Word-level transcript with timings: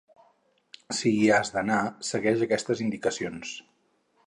Si 0.99 1.11
hi 1.17 1.27
has 1.35 1.51
d'anar, 1.57 1.77
segueix 2.09 2.43
aquestes 2.47 2.81
indicacions. 2.89 3.55